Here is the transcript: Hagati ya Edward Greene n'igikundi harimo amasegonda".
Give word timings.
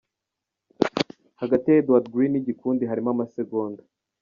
Hagati 1.41 1.65
ya 1.67 1.77
Edward 1.81 2.05
Greene 2.13 2.31
n'igikundi 2.39 2.83
harimo 2.89 3.09
amasegonda". 3.11 3.81